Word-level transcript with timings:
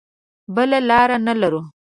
بله 0.55 0.79
لاره 0.89 1.17
نه 1.25 1.33
لرو. 1.41 1.61